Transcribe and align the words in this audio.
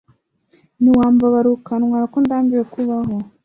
nti 0.79 0.89
wambabariye 0.97 1.55
ukantwarakondambiwe 1.57 2.63
kubaho 2.73 3.15